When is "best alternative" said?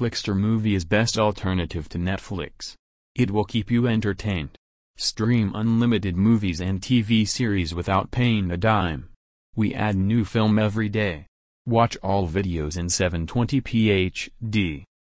0.86-1.86